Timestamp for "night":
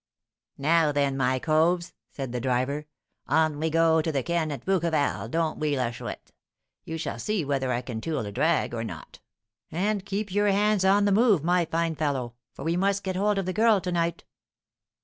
13.91-14.23